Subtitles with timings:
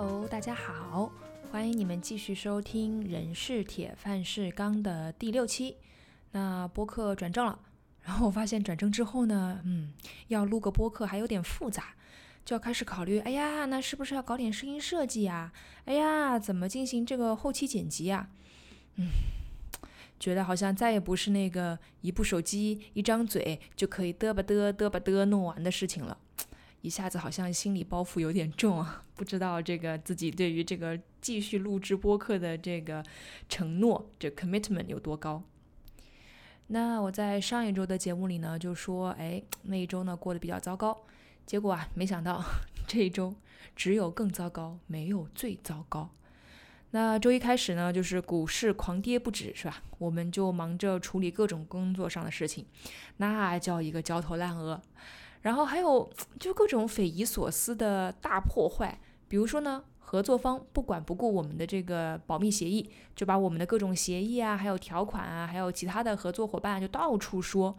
[0.00, 1.10] Hello，大家好，
[1.50, 5.76] 欢迎你们继续收听《人是铁，饭是钢》的第六期。
[6.30, 7.58] 那播客转正了，
[8.04, 9.92] 然后我发现转正之后呢，嗯，
[10.28, 11.96] 要录个播客还有点复杂，
[12.44, 15.52] 就要开始考虑，哎呀，那是不是要搞点声音设计呀？
[15.86, 18.28] 哎呀，怎么进行这个后期剪辑呀？
[18.94, 19.08] 嗯，
[20.20, 26.16] 觉得好像再也不是那个一部手机、一张嘴就可以嘚吧嘚嘚吧嘚弄完的事情了。
[26.80, 33.04] 一下子好像心理包袱有点重啊，不知道这个自己对于这个继续录制播客的这个
[33.48, 35.42] 承诺，这 commitment 有多高？
[36.68, 41.04] 那我在上一周的节目里呢，就说，哎，那一周呢过得比较糟糕，
[41.46, 42.44] 结果啊，没想到
[42.86, 43.34] 这一周
[43.74, 46.10] 只有更糟糕，没有最糟糕。
[46.90, 49.82] 那周一开始呢，就是股市狂跌不止，是吧？
[49.98, 52.64] 我们就忙着处理各种工作上的事情，
[53.16, 54.80] 那叫一个焦头烂额。
[55.42, 67.78] 然后还有就各种匪夷所思的大破坏，比如说呢，合作方不管不顾我们的这个保密协议，就把我们的各种协议啊，还有条款啊，还有其他的合作伙伴就到处说。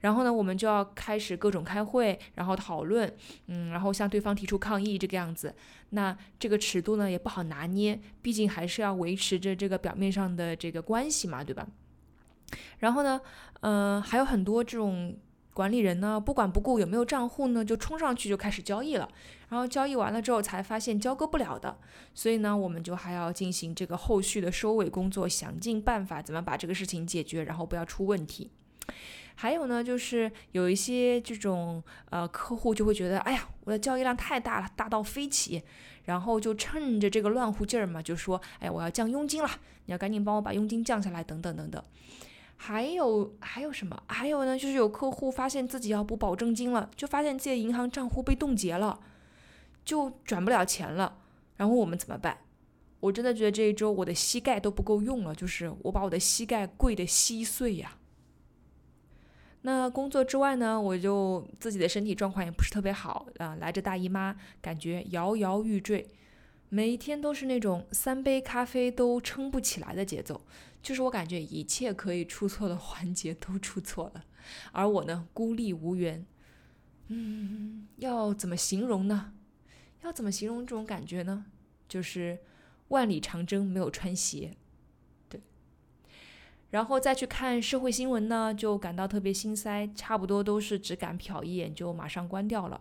[0.00, 3.10] 然后呢，我们就要开始各种开会，然后讨论，
[3.46, 5.54] 嗯，然后向对方提出抗议这个样子。
[5.90, 11.66] 那这个尺度呢也不好拿捏，毕竟还是要维持着这个表面上的这个关系嘛，对吧？
[12.80, 13.20] 然后呢，
[13.60, 15.16] 嗯，还有很多这种。
[15.54, 19.08] 管理人呢，不管不顾有没有账户呢，就冲上去就开始交易了。
[19.50, 21.76] 然后交易完了之后，才发现交割不了的，
[22.14, 28.50] 所以呢，我们就还要进行这个后续的收尾工作，想尽办法怎么把这个事情解决，然后不要出问题。
[29.34, 35.62] 还有呢，就是有一些这种呃客户就会觉得，哎呀，我的交易量太大了，大到飞起，
[36.04, 39.50] 然后就趁着这个乱乎劲儿嘛，就说，哎，我要降佣金了，
[39.84, 41.82] 你要赶紧帮我把佣金降下来，等等等等。
[42.64, 44.00] 还有还有什么？
[44.06, 49.00] 还有呢，就是有客户发现自己要补保证金了，就发现自己的银行账户被冻结了，
[49.84, 51.18] 就转不了钱了。
[51.56, 52.38] 然后我们怎么办？
[53.00, 57.98] 我真的觉得这一周我的膝盖都不够用了，就是我把我的膝盖跪得稀碎呀。
[59.62, 66.06] 那工作之外呢，我就自己的身体状况也不是特别好啊，来着大姨妈，感觉摇摇欲坠。
[66.74, 70.40] 每一天都是那种三杯咖啡都撑不起来的节奏，
[70.82, 74.24] 就是我感觉一切可以出错的环节都出错了，
[74.72, 76.24] 而我呢孤立无援。
[77.08, 79.34] 嗯，要怎么形容呢？
[80.00, 81.44] 要怎么形容这种感觉呢？
[81.86, 82.38] 就是
[82.88, 84.56] 万里长征没有穿鞋，
[85.28, 85.42] 对。
[86.70, 92.80] 然后再去看社会新闻呢，就感到特别心塞，差不多都是只敢瞟一眼就马上关掉了，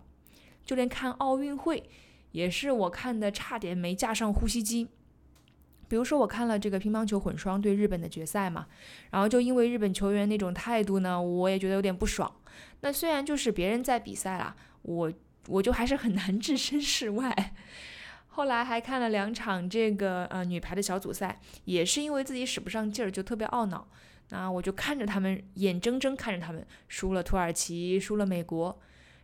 [0.65, 1.89] 就连看奥运会。
[2.31, 4.87] 也是我看的，差点没架上呼吸机。
[5.87, 8.67] 比如说，我看了这个乒乓球混双对日本的决赛嘛，
[9.09, 12.33] 然后就因为日本球员那种态度呢，我也觉得有点不爽。
[12.79, 15.11] 那虽然就是别人在比赛啦，我
[15.47, 17.53] 我就还是很难置身事外。
[18.27, 23.85] 后来还看了两场这个呃女排的小组赛，也是因为自己使不上劲儿，就特别懊恼。
[24.29, 28.79] 那我就看着他们，眼睁睁看着他们输了土耳其，输了美国。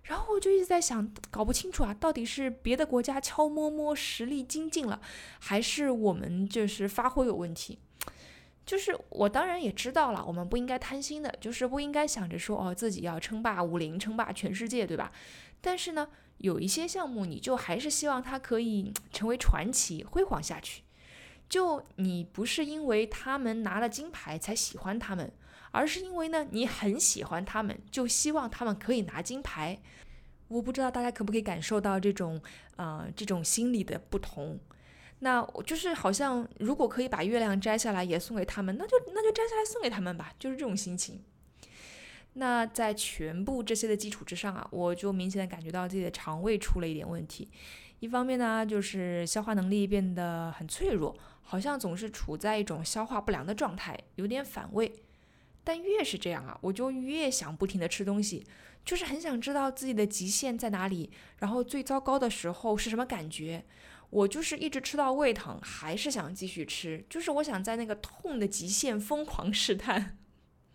[0.07, 4.99] 然后我就一直在想，搞不清楚啊，到底是别的国家悄摸摸实力精进了，
[5.39, 7.79] 还是我们就是发挥有问题？
[8.65, 15.11] 就是我当然也知道了，我们不应该贪心的，就是不应该想着说哦自己要称霸武林、称霸全世界，对吧？
[15.61, 16.07] 但是呢，
[16.39, 20.83] 有一些项目你就还是希望它可以成为传奇，辉煌下去。
[21.49, 25.31] 就你不是因为他们拿了金牌才喜欢他们。
[25.77, 29.79] 而是因为呢，你很喜欢他们，就希望他们可以拿金牌。
[30.47, 32.41] 我不知道大家可不可以感受到这种，
[32.77, 34.59] 呃，这种心理的不同。
[35.19, 41.21] 那就是好像如果可以把月亮摘下来也送给他们，那就那就摘下来送给他们吧，就是这种心情。
[42.33, 47.49] 那在全部这些的基础之上啊，我就明显的感觉到自己的肠胃出了一点问题。
[47.99, 54.91] 一方面呢，就是消化能力变得很脆弱，好像总是处在一种消化不良的状态，有点反胃。
[55.67, 58.47] 但越是这样啊，我就越想不停的吃东西，
[58.85, 63.65] 就是很想知道自己的极限在哪里，然后最糟糕的时候是什么感觉。
[64.09, 70.17] 我就是一直吃到胃疼，还是想继续吃，就是我想在那个痛的极限疯狂试探，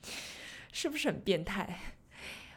[0.71, 1.95] 是不是很变态？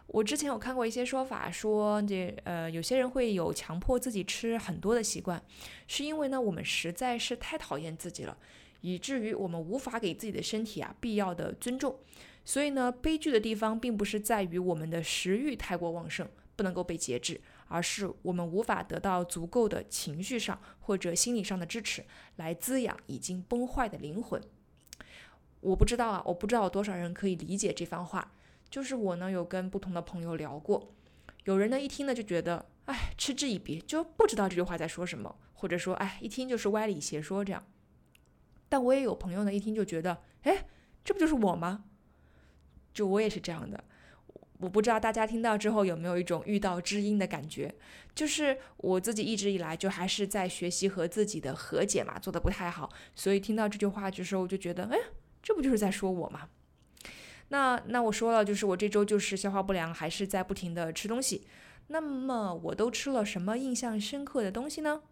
[0.07, 5.41] 我之前有看过一些说法，说这呃有些人会有强迫自己吃很多的习惯，
[5.87, 8.37] 是因为呢我们实在是太讨厌自己了。
[8.81, 11.99] 以至于我们无法给自己的身体啊必要的尊重，
[12.43, 22.05] 所以呢，悲剧的地方并不是在于我们的食欲太过旺盛，不能够被节制，而是我们无法得到足够的情绪上或者心理上的支持
[22.35, 24.41] 来滋养已经崩坏的灵魂。
[25.61, 28.31] 我不知道啊，我不知道有多少人可以理解这番话。
[28.69, 30.93] 就是我呢有跟不同的朋友聊过，
[31.45, 37.63] 有人呢一听呢就觉得，哎，嗤之以鼻，就不知道这句话在说什么，或者说，哎，一听就是歪理邪说这样。
[38.69, 40.65] 但我也有朋友呢，一听就觉得，哎，
[41.03, 41.85] 这不就是我吗？
[42.93, 43.83] 就我也是这样的。
[44.59, 47.75] 我不知道大家听到之后有没有一种遇到知音的感觉，
[48.15, 54.97] 就是我自己一直以来就还是在学习和自己的和解嘛，做的不太好，所以听到这句话的时候，我就觉得，哎，
[55.43, 56.49] 这不就是在说我吗？
[57.49, 61.45] 那那我说了，就是我这周就是消化不良，还是在不停的吃东西。
[61.87, 65.03] 那么我都吃了什么印象深刻的东西呢？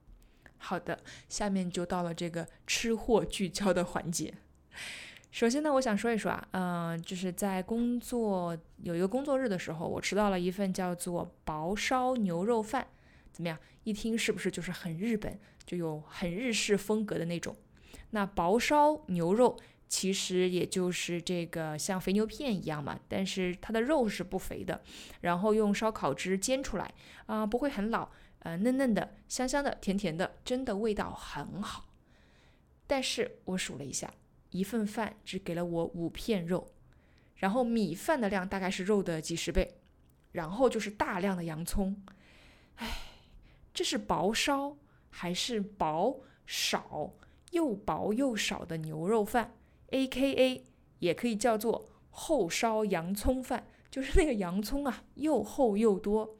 [0.63, 4.33] 好的，下面就到了这个吃货聚焦的环节。
[5.29, 12.87] 首先呢，我想说一说啊，嗯，就是在工作有一个工作日的时候，我吃到了一份叫做薄烧牛肉饭，
[13.33, 13.57] 怎么样？
[13.83, 17.53] 一听是不是就是很日本，就有很日式风格的那种？
[18.11, 24.81] 那薄烧牛肉其实也就是这个像肥牛片一样嘛，但是它的肉是不肥的，
[25.21, 26.93] 然后用烧烤汁煎出来
[27.25, 28.07] 啊，不会很老，
[28.43, 31.89] 呃，嫩嫩的，香香的，甜甜的，真的味道很好。
[32.85, 34.13] 但是我数了一下。
[34.51, 36.73] 一份饭只给了我五片肉，
[37.37, 39.79] 然后米饭的量大概是肉的几十倍，
[40.31, 42.03] 然后就是大量的洋葱。
[42.75, 42.87] 唉，
[43.73, 44.77] 这是薄烧
[45.09, 47.15] 还是薄少
[47.49, 49.55] 又薄又少的牛肉饭
[49.89, 50.63] ？A.K.A.
[50.99, 56.37] 也可以叫做厚烧洋葱饭，就是那个洋葱啊又厚又多。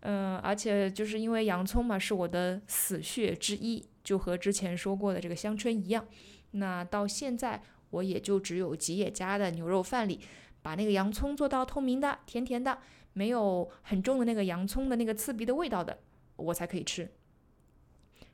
[0.00, 6.06] 嗯，而且就是因为洋葱嘛是我的死穴之一，就和之前说过的这个香椿一样。
[6.52, 10.20] 那到现在，我也就只有吉野家的牛肉饭里，
[10.62, 12.78] 把那个洋葱做到透明的、甜甜的，
[13.14, 15.98] 没有很重的那个洋葱的那个刺鼻的味道的，
[16.36, 17.10] 我才可以吃。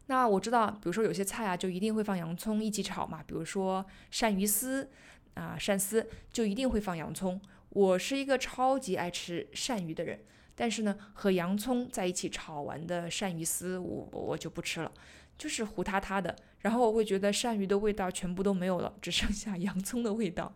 [0.07, 4.91] 那我知道，比如说有些菜啊，就一定会放洋葱一起炒嘛，比如说鳝鱼丝
[5.35, 7.41] 啊，鳝丝就一定会放洋葱。
[7.71, 10.21] 我是一个超级爱吃鳝鱼的人，
[10.55, 14.93] 但是呢，和洋葱在一起炒完的鳝鱼丝，我我就不吃了。
[15.39, 20.55] 就是糊塌塌的，然后我会觉得鳝鱼的味道全部都没有了，只剩下洋葱的味道，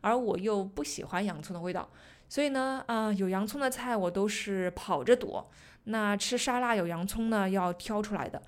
[0.00, 1.88] 而我又不喜欢洋葱的味道，
[2.28, 5.48] 所以呢，啊，有洋葱的菜我都是跑着躲。
[5.84, 8.42] 那吃沙拉有洋葱呢，要挑出来的，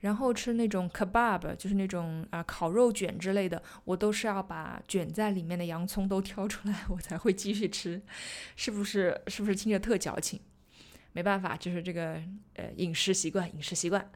[0.00, 8.00] 然后吃那种 kebab，就是那种啊烤肉卷之类的，我都是要把卷在里面的洋葱都挑出来，我才会继续吃，
[8.56, 9.20] 是不是？
[9.26, 10.40] 是不是听着特矫情？
[11.12, 12.14] 没办法，就是这个
[12.54, 14.10] 呃饮食习惯，饮食习惯。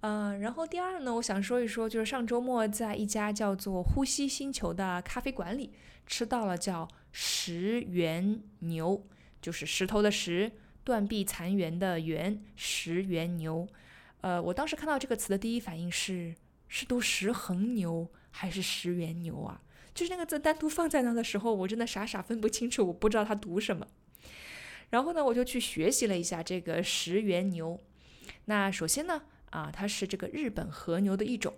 [0.00, 5.72] 嗯，然后第二呢，我想说一说，就是上周末在一家叫做“呼吸星球”的咖啡馆里
[6.06, 9.06] 吃到了叫石原牛，
[9.40, 10.52] 就是石头的石，
[10.84, 13.66] 断壁残垣的垣，石原牛。
[14.20, 16.34] 呃，我当时看到这个词的第一反应是，
[16.68, 19.62] 是读石恒牛还是石原牛啊？
[19.94, 23.86] 就是那个字单独放在那的时候，我真的傻傻分不清楚，我不知道它读什么。
[24.90, 27.80] 然后呢，我就去学习了一下这个石原牛。
[28.46, 29.22] 那首先呢。
[29.50, 31.54] 啊，它是这个日本和牛的一种。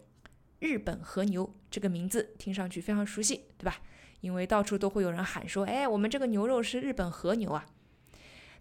[0.59, 3.81] 日本和牛这个名字听上去非常熟悉，对吧？
[4.21, 7.65] 因为到处都会有人喊说：“哎，我们这个牛肉是日本和牛啊。”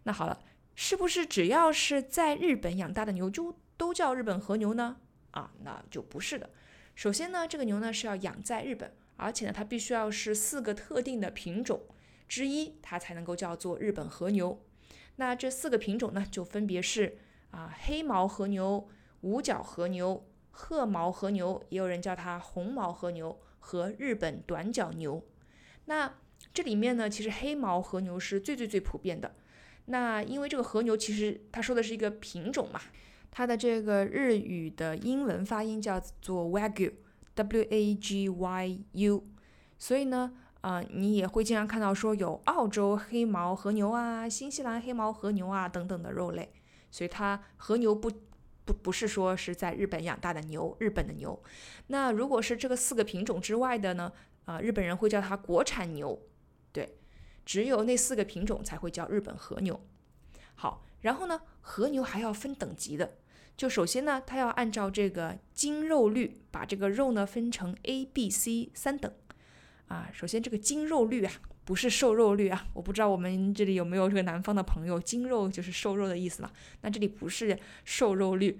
[0.03, 0.39] 那好了，
[0.74, 4.98] 是不是只要是在日本养大的牛就都叫日本和牛呢？
[5.31, 6.50] 啊，那就不是的。
[6.95, 11.81] 首先呢，这个牛呢是要养在日本，而且呢它必须要是四个特定的品种
[12.27, 14.63] 之一，它才能够叫做日本和牛。
[15.18, 17.17] 那这四个品种呢就分别是
[17.51, 18.89] 啊黑毛和牛。
[19.22, 25.25] 五角和牛、褐毛和牛，也有人叫它红毛和牛和日本短角牛。
[25.86, 26.13] 那
[26.53, 29.34] 这里面呢，其实黑毛和牛是最最最普遍的。
[29.86, 32.79] 那因为这个和牛其实它说的是一个品种嘛，
[33.38, 39.25] 它的这个日语的英文发音叫做 Wagyu，W A G Y U。
[39.77, 46.54] 所以呢，啊，你也会经常看到说有澳洲黑毛和牛啊、新西兰黑毛和牛啊等等的肉类。
[46.89, 48.10] 所以它和牛不。
[48.68, 51.39] 不不是说是在日本养大的牛，日本的牛。
[51.86, 54.12] 那如果是这个四个品种之外的呢？
[54.46, 56.20] 啊，日本人会叫它国产牛。
[56.72, 56.98] 对，
[57.46, 59.80] 只有那四个品种才会叫日本和牛。
[60.56, 63.18] 好，然后呢，和牛还要分等级的。
[63.57, 69.12] 就首先呢，它要按照这个精肉率，把这个肉呢分成 A、B、C 三等。
[69.88, 71.33] 啊，首先这个精肉率啊。
[71.65, 76.51] 不是瘦肉率啊，我不知道我们这里有没有这个南方的朋友，精肉就是瘦肉的意思嘛？
[76.81, 78.59] 那这里不是瘦肉率，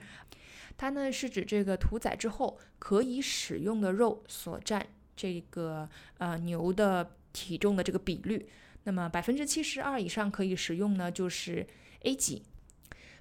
[0.76, 4.84] 它呢是指这个屠宰之后可以使用的肉所占
[5.16, 5.88] 这个
[6.18, 8.50] 呃牛的体重的这个比率。
[8.86, 11.68] 那么百分之七十二以上可以使用呢，就是
[12.00, 12.42] A 级；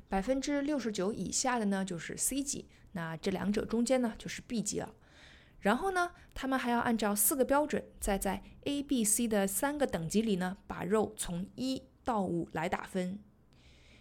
[0.08, 2.68] 百分之六十九以下的呢，就是 C 级。
[2.92, 4.94] 那这两者中间呢，就是 B 级了。
[5.61, 13.18] 然后呢，他们还要按照四个标准，再在 A、B、C 的三个等级里呢，把肉从一到五来打分。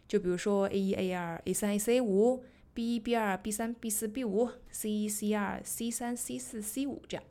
[0.07, 2.43] 就比如说 A 一、A 二、A 三、A 四、A 五
[2.74, 7.24] ，B 一、B 二、B 三、B 四、B 五，C 一、C 二、C 三、C 四、C 五这样。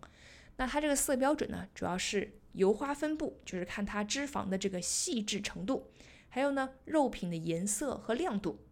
[0.56, 5.90] 那它这个色标准呢，主要是油花分布，就是看它脂肪的这个细致程度，
[6.34, 8.64] 还有呢肉品的颜色和亮度，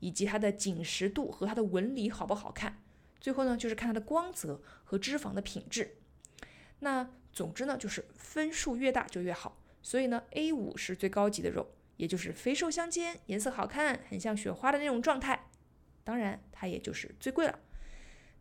[0.00, 2.82] 以及它的紧实度和它的纹理好不好看。
[3.18, 5.96] 最后呢，就是看它的光泽和脂肪的品质。
[6.80, 9.56] 那总之呢，就是分数越大就越好。
[9.80, 15.48] 所以呢，A 五是最高级的肉，也就是肥瘦相间，颜色好看，很像雪花的那种状态。
[16.04, 17.58] 当然，它也就是最贵了。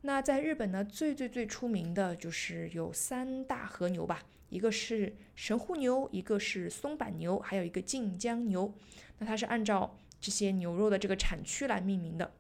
[0.06, 8.72] 那在日本呢，最最最出名的就是有三大和牛吧，一个是神户牛，一个是松阪牛，还有一个近江牛。
[9.18, 12.36] 那它是按照这些牛肉的这个产区来命名的。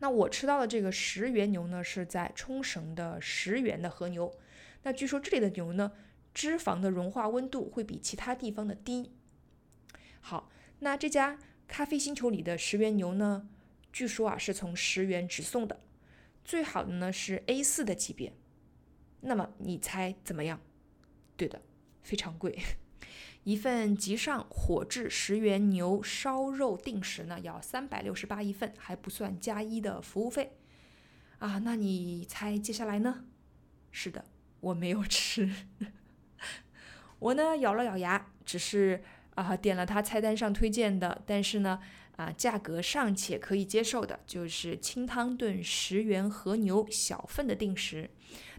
[0.00, 4.30] 那我吃到的这个石原牛呢，是在冲绳的石原的和牛。
[4.82, 5.92] 那据说这里的牛呢，
[6.34, 9.10] 脂肪的融化温度会比其他地方的低。
[10.20, 13.48] 好，那这家咖啡星球里的石原牛呢，
[13.90, 15.80] 据说啊是从石原直送的，
[16.44, 18.34] 最好的呢是 A 四的级别。
[19.20, 20.60] 那么你猜怎么样？
[21.36, 21.62] 对的，
[22.02, 22.58] 非常贵。
[23.42, 30.56] 一份极上火炙十元牛烧肉定时呢，要三百六十八一份，还不算加一的服务费
[31.38, 31.58] 啊。
[31.58, 33.24] 那你猜接下来呢？
[33.90, 34.24] 是的，
[34.60, 35.50] 我没有吃。
[37.18, 39.02] 我呢咬了咬牙，只是
[39.34, 41.80] 啊点了他菜单上推荐的，但是呢
[42.16, 48.10] 啊价格尚且可以接受的，就是清汤炖十元和牛小份的定时。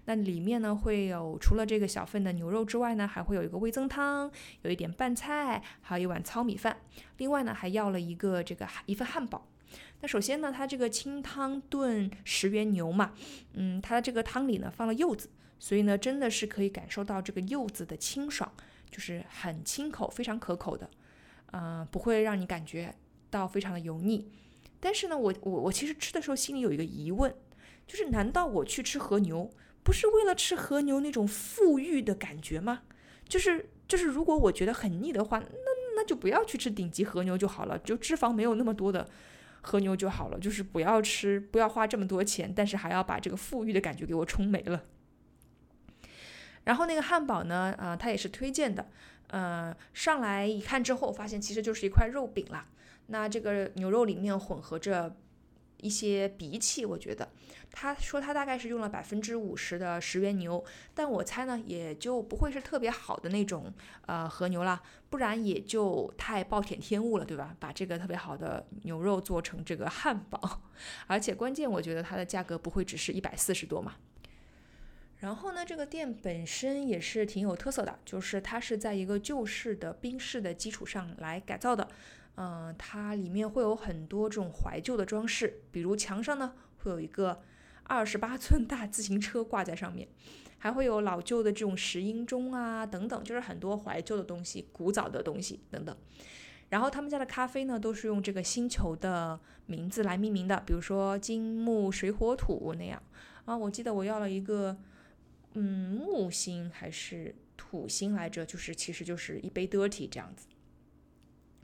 [0.08, 4.32] 那里面呢会有除了这个小份的牛肉之外呢，还会有一个味增汤，
[4.62, 6.78] 有一点拌菜，还有一碗糙米饭。
[7.18, 9.48] 另外呢还要了一个这个一份汉堡。
[10.02, 13.14] 那首先呢，它这个清汤炖十元牛嘛，
[13.54, 18.52] 嗯，它的这个汤里呢放了柚子，所以呢真的是可以感受到这个柚子的清爽，
[18.92, 20.88] 就是很清口，非常可口的，
[21.52, 22.94] 嗯，不会让你感觉
[23.40, 24.32] 到非常的油腻。
[24.80, 27.34] 但是呢，我我我其实吃的时候心里有一个疑问，
[27.88, 29.50] 就是难道我去吃和牛？
[29.84, 32.82] 不是为了吃和牛那种富裕的感觉吗？
[33.28, 35.46] 就是就是，如果我觉得很腻的话，那
[35.96, 39.08] 那就不要去吃顶级和牛就好了，就脂肪没有那么多的
[39.62, 40.40] 和牛就好了。
[40.40, 44.84] 就是不要吃，不要花这么多钱，但是还要把这个富裕的感觉给我冲没了。
[46.64, 48.88] 然后那个汉堡呢，啊，它也是推荐的，
[49.28, 52.68] 呃，上来一看之后，发现其实就是一块肉饼啦。
[53.08, 55.16] 那这个牛肉里面混合着。
[55.82, 57.30] 一些鼻气，我觉得
[57.70, 60.64] 他说他大概是用了百分之五十的石原牛，
[60.96, 63.72] 但我猜呢也就不会是特别好的那种
[64.08, 64.82] 呃和牛啦，
[65.12, 67.56] 不然也就太暴殄天物了，对吧？
[67.60, 70.62] 把这个特别好的牛肉做成这个汉堡，
[71.06, 73.96] 而且关键我觉得它的价格不会只是一百四十多嘛。
[75.18, 81.88] 然后呢，这个店本身也是挺有特色的，就是它是在一个旧式的宾式的基础上来改造的。
[82.38, 87.42] 嗯，它里面会有很多这种怀旧的装饰，比如墙上呢会有一个
[87.84, 90.10] 二十八寸大自行车挂在上面，
[90.58, 95.96] 还会有老旧的这种石英钟啊等等，就是很多怀旧的东西、古早的东西等等。
[96.68, 103.02] 然后他们家的咖啡呢都是用这个星球的名字来命名的，比如说金木水火土那样
[103.46, 103.56] 啊。
[103.56, 104.76] 我记得我要了一个
[105.54, 110.48] 嗯木星还是土星来着，就是其实就是一杯 dirty 这样子。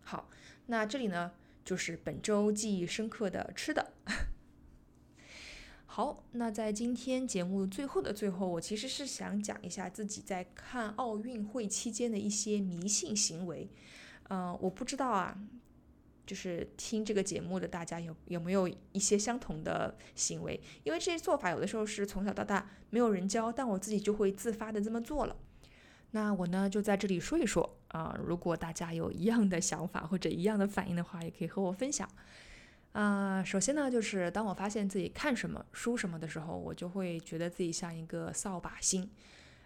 [0.04, 0.30] 好。
[0.72, 1.34] 那这里呢，
[1.66, 3.92] 就是本周记忆深刻的吃的。
[5.86, 13.70] 好，那在今天节目最后的最后，我其实是想讲一下自己在看奥运会期间的一些迷信行为。
[14.30, 15.38] 嗯，我不知道啊，
[16.26, 20.58] 就是听这个节目的大家有有没有一些相同的行为？
[20.86, 25.36] 因为这些做法有的时候是从小到大没有人教，但我自己就会自发的这么做了。
[26.12, 32.08] 那我呢就在这里说一说啊，如果大家有一样的想法或者一样的反应的话，也可以和我分享。
[32.92, 39.10] 啊，首先呢，就是当我发现自己看什么书什么的时候，我就会觉得自己像一个扫把星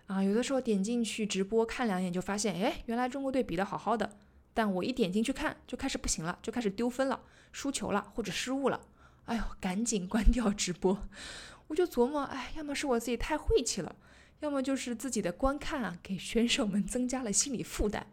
[0.05, 0.23] 啊。
[0.23, 4.17] 有的时候点进去直播看两眼，就发现哎，原来中国队比得好好的，
[4.53, 7.19] 但我一点进去看就开始不行了，就开始丢分了，
[7.51, 8.79] 输球了或者失误了，
[9.25, 11.07] 哎呦，赶紧关掉直播。
[11.67, 13.95] 我就琢磨，哎，要么是我自己太晦气了。
[14.41, 18.05] 要么就是自己的观看啊，给选手们增加了心理负担，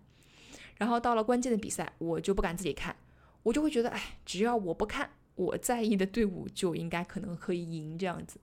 [0.76, 2.96] 然后到了关键的比赛，我就不敢自己看，
[3.42, 8.40] 我就会觉得，哎，只要我不看，我在意的队伍就应该可能可以赢这样子。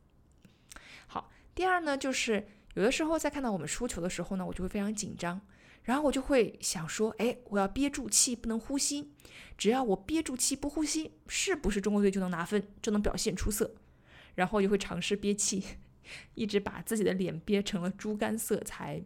[1.07, 5.41] 好，第二呢，就是有的时候在看到我们输球的时候呢，我就会非常紧张，
[5.83, 9.11] 然后我就会想说，哎，我要憋住气，不能呼吸，
[9.57, 13.73] 只要我憋住气不呼吸，是不是中国队就能拿分，就能表现出色？
[14.35, 15.63] 然后就会尝试憋气。
[16.35, 19.01] 一直把自己的脸憋成了猪肝色，才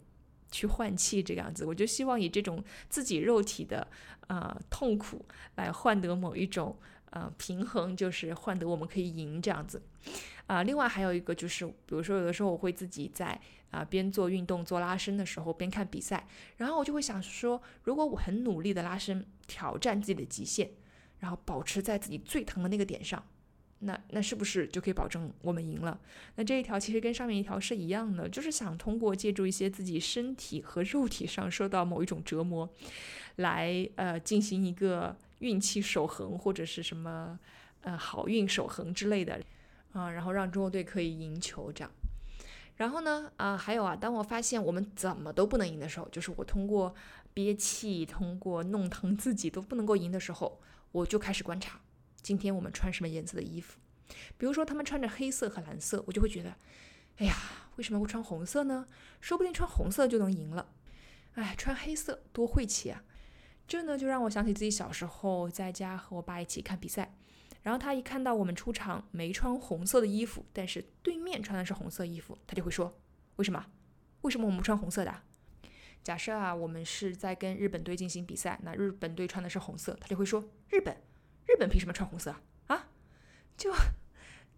[0.52, 1.66] 去换气这样子。
[1.66, 3.88] 我就希望以这种自己肉体的
[4.28, 6.78] 呃痛苦来换得某一种
[7.10, 9.82] 呃平衡，就是换得我们可以赢这样子。
[10.46, 13.40] 啊，另外还有一个就是，比如说有的时候我会自己在
[13.72, 20.70] 啊边做运动做拉伸的时候边看比赛，然后我就会想说，如果我很努力的拉伸，挑战自己的极限，
[21.20, 23.26] 然后保持在自己最疼的那个点上，
[23.84, 26.00] 那那是不是就可以保证我们赢了？
[26.36, 32.70] 那这一条其实跟上面一条是一样的，就是想通过借助一些自己身体和肉体上受到某一种折磨，
[33.38, 37.40] 来呃进行一个运气守恒或者是什么
[37.82, 39.40] 呃好运守恒之类的。
[39.94, 41.92] 啊，然后让中国队可以赢球，这样。
[42.78, 46.96] 然后呢，啊，还有啊，当我发现我们怎么都不能赢的时候，就是我通过
[47.32, 50.60] 憋气、通过弄疼自己都不能够赢的时候，
[50.92, 51.80] 我就开始观察
[52.24, 53.78] 今天我们穿什么颜色的衣服。
[54.38, 56.56] 比如说他们穿着黑色和蓝色，我就会觉得，
[57.18, 57.36] 哎呀，
[57.76, 58.88] 为什么会穿红色呢？
[59.22, 60.74] 说不定穿红色就能赢了。
[61.34, 63.04] 哎，穿黑色多晦气啊！
[63.68, 67.16] 这呢，就让我想起自己小时候在家和我爸一起看比赛。
[67.64, 73.00] 然后他一看到我们出场没穿红色的衣服，但是对面穿的是红色衣服，他就会说
[73.38, 73.66] ：“为什么？
[74.22, 75.22] 为什么我们不穿红色的？”
[76.04, 80.98] 假设啊，我们是在跟日本队进行比赛，那日本队穿的是红色，他就会说：“日本，
[81.48, 82.36] 日本凭什么穿红色
[82.68, 82.90] 啊？”，
[83.58, 83.74] 就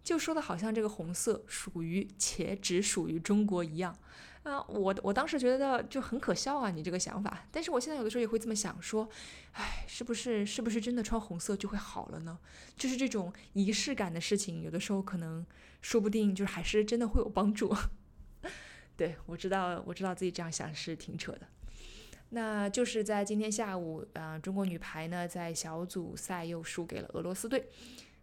[0.02, 3.96] 就说的好像这个红色属于且只属于中国一样。
[4.44, 7.46] 啊，我我当时觉得就很可笑啊，你这个想法。
[7.50, 9.08] 但是我现在有的时候也会这么想，说，
[9.54, 12.38] 哎，是不是是不是真的穿红色就会好了呢？
[12.76, 15.44] 就是这种仪式感的事情，有的时候可能
[15.82, 17.74] 说不定就是还是真的会有帮助。
[18.96, 21.40] 对我知道，我知道自己这样想是挺扯的。
[22.30, 27.68] 那就是在今天下午，啊，中国女排呢在小组赛又输给了俄罗斯队，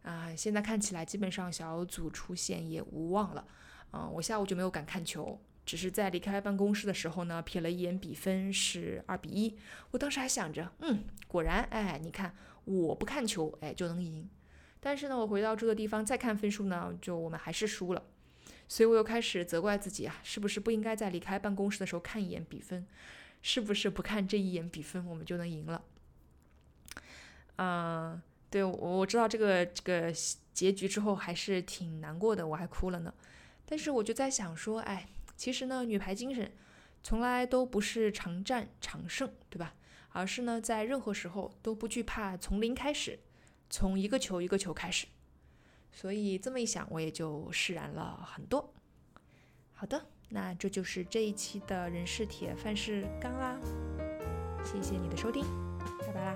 [0.01, 3.45] 啊，现在看起来基本上小组出线也无望了。
[3.93, 5.39] 嗯，我下午就没有敢看球。
[5.65, 9.57] 只是在离开办公室的时候呢，瞥了一眼比分是二比一。
[9.91, 14.29] 我当时还想着，嗯，果然，哎，你看我不看球，哎，就能赢。
[14.81, 18.03] 但是呢，我回到住的地方再看分数呢，就我们还是输了。
[18.68, 22.85] 所以我又开始责怪自己啊，是不是不应该在离开办公室的时候看一眼比分？
[23.44, 25.84] 是不是不看这一眼比分，我们就能赢了？
[27.58, 30.12] 嗯，对我我知道这个这个
[30.51, 33.14] 结局之后还是挺难过的，我还哭了呢。
[33.68, 35.10] 但是我就在想说，哎。
[35.36, 36.53] 其实呢，女排精神
[37.01, 39.74] 从来都不是常战常胜，对吧？
[40.12, 43.20] 而是呢，在任何时候都不惧怕从零开始，
[43.68, 45.08] 从一个球一个球开始。
[45.92, 48.74] 所以这么一想，我也就释然了很多。
[49.74, 53.55] 好的，那这就是这一期的人事铁，饭是钢啦。
[54.63, 55.46] 谢谢你的收听，
[56.07, 56.35] 拜拜啦。